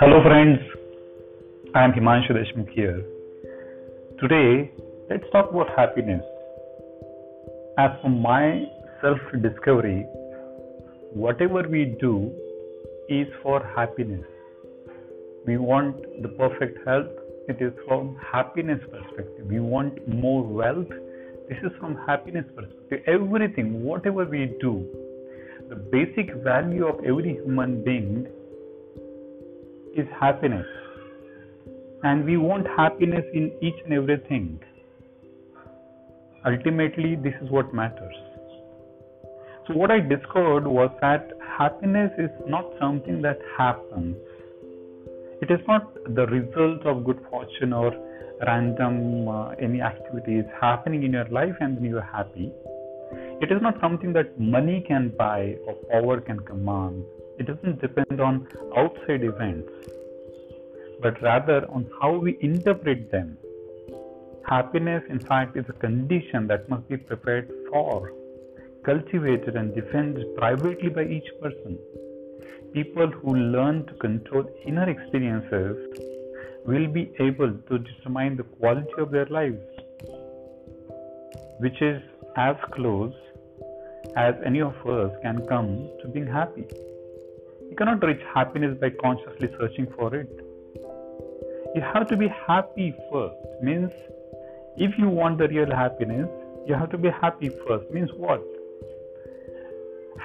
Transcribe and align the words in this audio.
Hello, 0.00 0.22
friends. 0.22 0.58
I 1.74 1.84
am 1.84 1.92
Himanshu 1.92 2.32
Deshmukh 2.32 2.70
here. 2.70 3.04
Today, 4.18 4.70
let's 5.10 5.24
talk 5.32 5.50
about 5.50 5.68
happiness. 5.76 6.22
As 7.76 7.90
for 8.00 8.08
my 8.08 8.64
self 9.02 9.18
discovery, 9.42 10.06
whatever 11.12 11.68
we 11.68 11.96
do 12.00 12.32
is 13.10 13.26
for 13.42 13.62
happiness. 13.76 14.24
We 15.46 15.58
want 15.58 16.22
the 16.22 16.28
perfect 16.28 16.78
health, 16.86 17.10
it 17.48 17.60
is 17.60 17.74
from 17.86 18.16
happiness 18.32 18.80
perspective. 18.90 19.46
We 19.46 19.60
want 19.60 20.08
more 20.08 20.42
wealth, 20.42 20.88
this 21.48 21.58
is 21.62 21.72
from 21.78 21.96
happiness 22.06 22.44
perspective. 22.56 23.02
Everything, 23.06 23.84
whatever 23.84 24.24
we 24.24 24.56
do, 24.60 24.86
the 25.68 25.76
basic 25.76 26.34
value 26.42 26.86
of 26.86 27.04
every 27.04 27.34
human 27.34 27.84
being 27.84 28.26
is 29.96 30.06
happiness. 30.18 30.66
And 32.02 32.24
we 32.24 32.36
want 32.36 32.66
happiness 32.66 33.24
in 33.32 33.52
each 33.62 33.74
and 33.84 33.92
everything. 33.92 34.60
Ultimately, 36.46 37.16
this 37.16 37.34
is 37.42 37.50
what 37.50 37.72
matters. 37.74 38.14
So, 39.66 39.74
what 39.74 39.90
I 39.90 40.00
discovered 40.00 40.66
was 40.66 40.90
that 41.00 41.30
happiness 41.58 42.10
is 42.18 42.30
not 42.46 42.66
something 42.78 43.22
that 43.22 43.38
happens. 43.56 44.16
It 45.44 45.50
is 45.50 45.60
not 45.68 45.92
the 46.14 46.26
result 46.26 46.86
of 46.86 47.04
good 47.04 47.20
fortune 47.28 47.74
or 47.74 47.92
random 48.46 49.28
uh, 49.28 49.48
any 49.66 49.82
activities 49.82 50.44
happening 50.58 51.02
in 51.02 51.12
your 51.12 51.26
life 51.26 51.54
and 51.60 51.76
then 51.76 51.84
you 51.84 51.98
are 51.98 52.10
happy. 52.10 52.50
It 53.42 53.52
is 53.52 53.60
not 53.60 53.78
something 53.78 54.14
that 54.14 54.40
money 54.40 54.82
can 54.88 55.10
buy 55.18 55.56
or 55.66 55.74
power 55.90 56.22
can 56.22 56.40
command. 56.40 57.04
It 57.38 57.46
doesn't 57.46 57.82
depend 57.82 58.22
on 58.22 58.48
outside 58.74 59.22
events, 59.22 59.68
but 61.02 61.20
rather 61.20 61.70
on 61.70 61.90
how 62.00 62.12
we 62.16 62.38
interpret 62.40 63.10
them. 63.10 63.36
Happiness, 64.48 65.02
in 65.10 65.20
fact, 65.26 65.58
is 65.58 65.66
a 65.68 65.74
condition 65.74 66.46
that 66.46 66.70
must 66.70 66.88
be 66.88 66.96
prepared 66.96 67.50
for, 67.70 68.12
cultivated, 68.82 69.56
and 69.56 69.74
defended 69.74 70.24
privately 70.36 70.88
by 70.88 71.04
each 71.04 71.28
person. 71.42 71.78
People 72.72 73.08
who 73.08 73.34
learn 73.34 73.86
to 73.86 73.94
control 73.94 74.44
inner 74.66 74.88
experiences 74.88 75.76
will 76.66 76.86
be 76.88 77.12
able 77.20 77.52
to 77.68 77.78
determine 77.78 78.36
the 78.36 78.42
quality 78.42 78.92
of 78.98 79.10
their 79.10 79.26
lives, 79.26 79.60
which 81.58 81.80
is 81.82 82.02
as 82.36 82.56
close 82.72 83.14
as 84.16 84.34
any 84.44 84.60
of 84.60 84.74
us 84.86 85.12
can 85.22 85.46
come 85.46 85.88
to 86.02 86.08
being 86.08 86.26
happy. 86.26 86.66
You 87.68 87.76
cannot 87.76 88.02
reach 88.04 88.20
happiness 88.34 88.76
by 88.80 88.90
consciously 88.90 89.48
searching 89.58 89.86
for 89.96 90.14
it. 90.14 90.28
You 91.74 91.82
have 91.82 92.08
to 92.08 92.16
be 92.16 92.28
happy 92.28 92.94
first. 93.10 93.36
Means 93.62 93.90
if 94.76 94.98
you 94.98 95.08
want 95.08 95.38
the 95.38 95.48
real 95.48 95.70
happiness, 95.70 96.28
you 96.66 96.74
have 96.74 96.90
to 96.90 96.98
be 96.98 97.10
happy 97.10 97.50
first. 97.66 97.90
Means 97.90 98.10
what? 98.16 98.42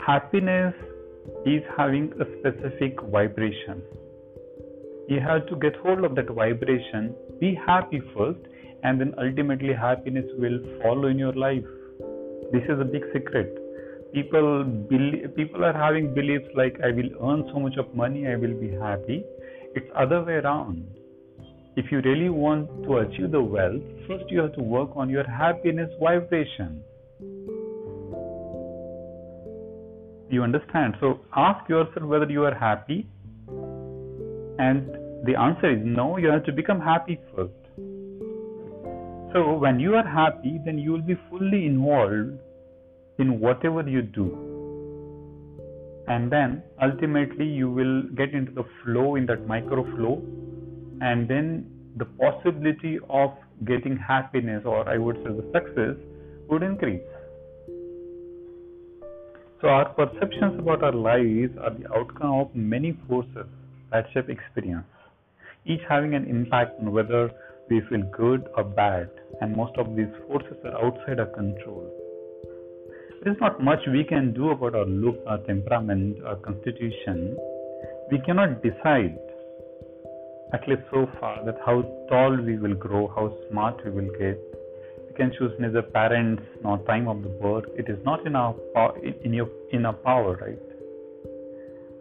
Happiness 0.06 0.73
is 1.45 1.63
having 1.77 2.11
a 2.19 2.25
specific 2.39 3.02
vibration. 3.11 3.81
You 5.08 5.19
have 5.19 5.47
to 5.47 5.55
get 5.55 5.75
hold 5.77 6.03
of 6.03 6.16
that 6.16 6.30
vibration, 6.30 7.16
be 7.39 7.58
happy 7.66 8.02
first, 8.16 8.39
and 8.83 8.99
then 9.02 9.13
ultimately 9.17 9.73
happiness 9.73 10.25
will 10.38 10.59
follow 10.81 11.07
in 11.07 11.17
your 11.17 11.33
life. 11.33 11.66
This 12.52 12.63
is 12.63 12.80
a 12.80 12.85
big 12.85 13.03
secret 13.13 13.57
people 14.13 14.63
believe, 14.63 15.35
people 15.35 15.63
are 15.63 15.73
having 15.73 16.13
beliefs 16.13 16.47
like 16.55 16.80
i 16.83 16.89
will 16.91 17.11
earn 17.30 17.44
so 17.53 17.59
much 17.59 17.77
of 17.77 17.94
money 17.94 18.27
i 18.27 18.35
will 18.35 18.55
be 18.59 18.72
happy 18.72 19.23
it's 19.75 19.85
other 19.95 20.23
way 20.23 20.33
around 20.33 20.88
if 21.75 21.91
you 21.91 22.01
really 22.01 22.29
want 22.29 22.67
to 22.84 22.97
achieve 22.97 23.31
the 23.31 23.41
wealth 23.41 23.81
first 24.07 24.25
you 24.29 24.40
have 24.40 24.53
to 24.53 24.63
work 24.63 24.90
on 24.96 25.09
your 25.09 25.28
happiness 25.29 25.91
vibration 26.00 26.81
you 30.29 30.44
understand 30.44 30.95
so 31.00 31.19
ask 31.35 31.69
yourself 31.69 32.06
whether 32.06 32.29
you 32.29 32.44
are 32.44 32.56
happy 32.56 33.07
and 34.67 34.90
the 35.25 35.35
answer 35.35 35.72
is 35.72 35.79
no 35.84 36.17
you 36.17 36.28
have 36.28 36.44
to 36.44 36.51
become 36.51 36.79
happy 36.79 37.19
first 37.35 37.53
so 39.34 39.53
when 39.53 39.79
you 39.79 39.95
are 39.95 40.07
happy 40.07 40.59
then 40.66 40.78
you 40.78 40.91
will 40.91 41.07
be 41.13 41.17
fully 41.29 41.66
involved 41.66 42.40
in 43.19 43.40
whatever 43.40 43.88
you 43.88 44.01
do. 44.01 44.28
And 46.07 46.31
then 46.31 46.63
ultimately 46.81 47.46
you 47.46 47.69
will 47.69 48.03
get 48.16 48.34
into 48.34 48.51
the 48.51 48.63
flow 48.84 49.16
in 49.16 49.28
that 49.28 49.46
micro 49.46 49.84
flow, 49.96 50.23
and 51.01 51.29
then 51.29 51.69
the 51.97 52.06
possibility 52.06 52.97
of 53.09 53.31
getting 53.66 53.97
happiness 53.97 54.63
or 54.66 54.88
I 54.90 54.97
would 54.97 55.17
say 55.17 55.31
the 55.41 55.47
success 55.53 55.96
would 56.50 56.63
increase. 56.63 57.01
So, 59.62 59.68
our 59.68 59.90
perceptions 59.90 60.58
about 60.58 60.84
our 60.84 60.94
lives 60.94 61.58
are 61.62 61.72
the 61.72 61.94
outcome 61.94 62.31
of 62.40 62.56
many 62.56 62.97
forces 63.09 63.46
that 63.92 64.06
shape 64.14 64.30
experience, 64.30 64.88
each 65.66 65.81
having 65.90 66.16
an 66.16 66.25
impact 66.28 66.80
on 66.80 66.94
whether 66.94 67.30
we 67.70 67.81
feel 67.90 68.03
good 68.18 68.47
or 68.56 68.64
bad, 68.64 69.09
and 69.42 69.53
most 69.53 69.78
of 69.78 69.97
these 69.97 70.08
forces 70.28 70.56
are 70.64 70.86
outside 70.86 71.20
our 71.20 71.25
control. 71.25 71.86
There 73.22 73.34
is 73.34 73.40
not 73.42 73.62
much 73.62 73.80
we 73.92 74.06
can 74.06 74.34
do 74.34 74.52
about 74.52 74.75
our 74.75 74.86
look, 74.86 75.18
our 75.28 75.40
temperament, 75.40 76.24
our 76.24 76.38
constitution. 76.38 77.36
We 78.09 78.20
cannot 78.20 78.64
decide, 78.64 79.20
at 80.53 80.66
least 80.70 80.84
so 80.90 81.06
far, 81.20 81.44
that 81.44 81.58
how 81.66 81.81
tall 82.09 82.38
we 82.41 82.58
will 82.58 82.76
grow, 82.76 83.08
how 83.09 83.36
smart 83.50 83.84
we 83.84 83.91
will 83.91 84.12
get. 84.18 84.40
Can 85.19 85.34
choose 85.38 85.52
neither 85.59 85.81
parents 85.81 86.44
nor 86.63 86.78
time 86.85 87.07
of 87.09 87.22
the 87.24 87.30
birth. 87.30 87.66
It 87.78 87.90
is 87.90 87.97
not 88.06 88.25
in 88.25 88.35
our 88.35 88.56
in 89.24 89.34
your 89.34 89.50
in 89.72 89.85
our 89.85 89.94
power, 89.94 90.38
right? 90.41 90.59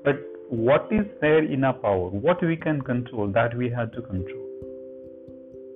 But 0.04 0.16
what 0.48 0.86
is 0.92 1.06
there 1.20 1.42
in 1.42 1.64
our 1.64 1.74
power? 1.74 2.10
What 2.10 2.42
we 2.42 2.56
can 2.56 2.80
control, 2.80 3.32
that 3.32 3.56
we 3.56 3.70
have 3.70 3.90
to 3.92 4.02
control, 4.02 4.46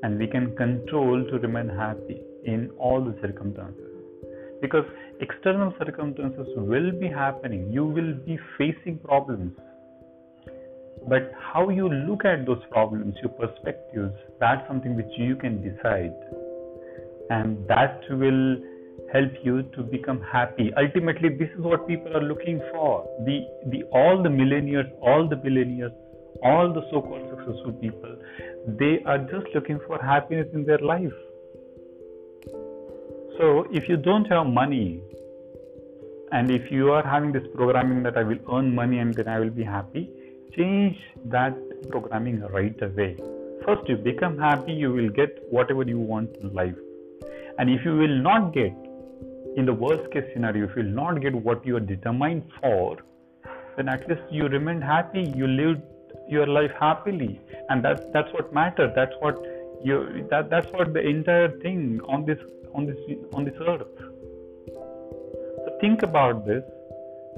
and 0.02 0.18
we 0.18 0.28
can 0.28 0.54
control 0.56 1.24
to 1.30 1.38
remain 1.38 1.68
happy 1.68 2.20
in 2.44 2.70
all 2.78 3.04
the 3.04 3.16
circumstances 3.20 3.92
because 4.60 4.84
external 5.20 5.74
circumstances 5.78 6.46
will 6.56 6.90
be 6.92 7.08
happening 7.08 7.70
you 7.72 7.84
will 7.84 8.14
be 8.26 8.38
facing 8.58 8.98
problems 8.98 9.52
but 11.08 11.32
how 11.52 11.68
you 11.68 11.88
look 11.88 12.24
at 12.24 12.46
those 12.46 12.62
problems 12.70 13.14
your 13.22 13.32
perspectives 13.42 14.14
that's 14.40 14.66
something 14.68 14.96
which 14.96 15.14
you 15.16 15.36
can 15.36 15.60
decide 15.62 16.14
and 17.30 17.66
that 17.68 18.00
will 18.10 18.56
help 19.12 19.32
you 19.42 19.62
to 19.74 19.82
become 19.82 20.20
happy 20.20 20.72
ultimately 20.76 21.28
this 21.28 21.50
is 21.56 21.60
what 21.60 21.86
people 21.88 22.16
are 22.16 22.22
looking 22.22 22.60
for 22.70 23.06
the 23.26 23.40
the 23.74 23.82
all 24.00 24.22
the 24.22 24.30
millionaires 24.30 24.86
all 25.00 25.28
the 25.28 25.36
billionaires 25.36 25.92
all 26.42 26.72
the 26.72 26.82
so 26.90 27.00
called 27.00 27.28
successful 27.30 27.72
people 27.72 28.16
they 28.80 28.94
are 29.06 29.18
just 29.34 29.46
looking 29.54 29.78
for 29.86 30.00
happiness 30.02 30.48
in 30.52 30.64
their 30.64 30.78
life 30.78 31.20
so, 33.38 33.66
if 33.72 33.88
you 33.88 33.96
don't 33.96 34.26
have 34.26 34.46
money, 34.46 35.00
and 36.32 36.50
if 36.50 36.70
you 36.70 36.92
are 36.92 37.02
having 37.02 37.32
this 37.32 37.46
programming 37.54 38.02
that 38.02 38.16
I 38.16 38.22
will 38.22 38.38
earn 38.52 38.74
money 38.74 38.98
and 38.98 39.14
then 39.14 39.26
I 39.26 39.38
will 39.38 39.50
be 39.50 39.64
happy, 39.64 40.10
change 40.56 40.96
that 41.24 41.56
programming 41.90 42.40
right 42.40 42.80
away. 42.82 43.16
First, 43.64 43.88
you 43.88 43.96
become 43.96 44.38
happy, 44.38 44.72
you 44.72 44.92
will 44.92 45.08
get 45.08 45.42
whatever 45.50 45.82
you 45.82 45.98
want 45.98 46.36
in 46.36 46.52
life. 46.52 46.76
And 47.58 47.70
if 47.70 47.84
you 47.84 47.96
will 47.96 48.18
not 48.22 48.52
get, 48.52 48.74
in 49.56 49.66
the 49.66 49.72
worst 49.74 50.10
case 50.12 50.24
scenario, 50.32 50.68
if 50.68 50.76
you 50.76 50.82
will 50.82 50.90
not 50.90 51.20
get 51.20 51.34
what 51.34 51.64
you 51.66 51.76
are 51.76 51.80
determined 51.80 52.44
for, 52.60 52.96
then 53.76 53.88
at 53.88 54.08
least 54.08 54.22
you 54.30 54.48
remain 54.48 54.80
happy, 54.80 55.32
you 55.36 55.46
lived 55.46 55.82
your 56.28 56.46
life 56.46 56.70
happily, 56.78 57.40
and 57.68 57.84
that 57.84 58.12
that's 58.12 58.32
what 58.32 58.52
matters. 58.52 58.92
That's 58.94 59.14
what 59.20 59.42
you 59.84 60.26
that 60.30 60.50
that's 60.50 60.66
what 60.72 60.92
the 60.92 61.00
entire 61.00 61.50
thing 61.60 62.00
on 62.06 62.24
this 62.24 62.38
on 62.74 62.86
this 62.86 62.96
on 63.34 63.44
this 63.44 63.54
earth. 63.66 63.86
So 64.66 65.78
think 65.80 66.02
about 66.02 66.46
this. 66.46 66.64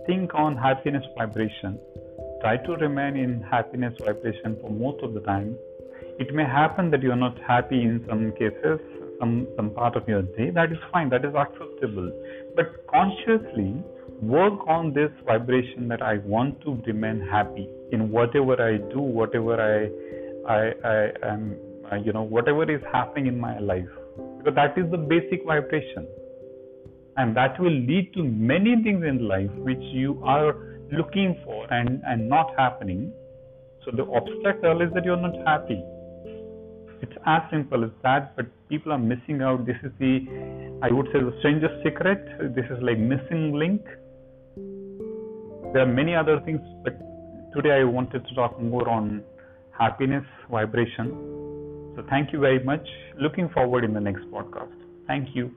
Think 0.07 0.35
on 0.35 0.57
happiness 0.57 1.05
vibration. 1.17 1.79
Try 2.41 2.57
to 2.59 2.73
remain 2.77 3.17
in 3.17 3.41
happiness 3.43 3.95
vibration 4.05 4.57
for 4.61 4.71
most 4.71 5.03
of 5.03 5.15
the 5.15 5.21
time. 5.21 5.57
It 6.19 6.35
may 6.35 6.45
happen 6.45 6.91
that 6.91 7.03
you 7.03 7.11
are 7.11 7.17
not 7.17 7.39
happy 7.41 7.83
in 7.83 8.05
some 8.09 8.33
cases, 8.33 8.81
some 9.19 9.47
some 9.57 9.71
part 9.71 9.97
of 9.97 10.09
your 10.09 10.23
day. 10.23 10.51
That 10.51 10.73
is 10.73 10.79
fine. 10.93 11.11
That 11.11 11.25
is 11.25 11.35
acceptable. 11.35 12.11
But 12.57 12.87
consciously 12.89 13.83
work 14.21 14.61
on 14.67 14.93
this 14.95 15.11
vibration 15.27 15.89
that 15.89 16.03
I 16.03 16.19
want 16.19 16.61
to 16.63 16.81
remain 16.87 17.21
happy 17.21 17.69
in 17.93 18.11
whatever 18.11 18.61
I 18.61 18.79
do, 18.93 19.01
whatever 19.01 19.61
I 19.61 19.91
I 20.53 20.73
I 20.85 21.33
am, 21.33 21.57
uh, 21.91 21.97
you 21.97 22.13
know, 22.13 22.23
whatever 22.23 22.71
is 22.71 22.83
happening 22.93 23.27
in 23.27 23.39
my 23.39 23.59
life 23.59 23.89
because 24.39 24.55
that 24.55 24.79
is 24.79 24.91
the 24.91 24.99
basic 24.99 25.45
vibration. 25.45 26.07
and 27.17 27.37
that 27.37 27.59
will 27.61 27.73
lead 27.73 28.13
to 28.15 28.25
many 28.25 28.83
things 28.83 29.05
in 29.05 29.29
life 29.29 29.51
which 29.57 29.83
you 29.93 30.21
are 30.25 30.55
looking 30.93 31.41
for 31.45 31.73
and, 31.73 32.03
and 32.07 32.29
not 32.29 32.53
happening. 32.59 33.13
So 33.85 33.91
the 33.91 34.05
obstacle 34.05 34.81
is 34.83 34.93
that 34.95 35.05
you're 35.05 35.17
not 35.17 35.37
happy. 35.47 35.83
It's 37.05 37.19
as 37.27 37.43
simple 37.51 37.85
as 37.85 37.91
that, 38.03 38.35
but 38.35 38.47
people 38.71 38.91
are 38.91 38.99
missing 38.99 39.43
out. 39.43 39.67
This 39.67 39.77
is 39.83 39.93
the, 39.99 40.21
I 40.83 40.91
would 40.91 41.05
say, 41.13 41.21
the 41.21 41.35
strangest 41.41 41.75
secret. 41.85 42.55
This 42.57 42.65
is 42.71 42.83
like 42.83 42.99
missing 42.99 43.53
link. 43.53 43.83
There 45.75 45.83
are 45.83 45.93
many 46.01 46.15
other 46.15 46.41
things, 46.47 46.63
but 46.83 46.99
today 47.55 47.81
I 47.81 47.85
wanted 47.85 48.27
to 48.27 48.35
talk 48.35 48.59
more 48.59 48.89
on 48.89 49.23
happiness 49.79 50.25
vibration. 50.51 51.11
So 51.95 52.07
thank 52.09 52.33
you 52.33 52.41
very 52.41 52.65
much. 52.65 52.89
Looking 53.21 53.51
forward 53.51 53.85
in 53.85 53.93
the 53.93 54.01
next 54.01 54.25
podcast. 54.33 54.73
Thank 55.07 55.37
you. 55.37 55.53